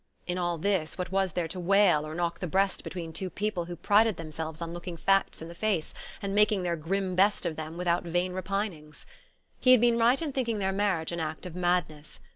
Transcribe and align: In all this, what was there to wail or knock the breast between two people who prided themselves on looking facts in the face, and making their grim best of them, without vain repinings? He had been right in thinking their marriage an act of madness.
In 0.25 0.39
all 0.39 0.57
this, 0.57 0.97
what 0.97 1.11
was 1.11 1.33
there 1.33 1.47
to 1.49 1.59
wail 1.59 2.07
or 2.07 2.15
knock 2.15 2.39
the 2.39 2.47
breast 2.47 2.83
between 2.83 3.13
two 3.13 3.29
people 3.29 3.65
who 3.65 3.75
prided 3.75 4.17
themselves 4.17 4.59
on 4.59 4.73
looking 4.73 4.97
facts 4.97 5.43
in 5.43 5.47
the 5.47 5.53
face, 5.53 5.93
and 6.23 6.33
making 6.33 6.63
their 6.63 6.75
grim 6.75 7.13
best 7.13 7.45
of 7.45 7.55
them, 7.55 7.77
without 7.77 8.01
vain 8.03 8.33
repinings? 8.33 9.05
He 9.59 9.69
had 9.73 9.79
been 9.81 9.99
right 9.99 10.19
in 10.19 10.31
thinking 10.33 10.57
their 10.57 10.71
marriage 10.71 11.11
an 11.11 11.19
act 11.19 11.45
of 11.45 11.55
madness. 11.55 12.19